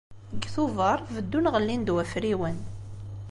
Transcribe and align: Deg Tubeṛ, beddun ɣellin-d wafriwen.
Deg 0.33 0.43
Tubeṛ, 0.53 0.97
beddun 1.13 1.51
ɣellin-d 1.53 1.93
wafriwen. 1.93 2.57